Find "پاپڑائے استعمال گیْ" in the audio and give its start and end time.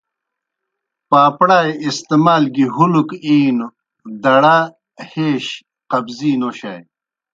1.09-2.65